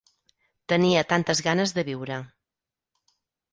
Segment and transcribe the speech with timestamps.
[0.73, 2.19] Tenia tantes ganes de viure.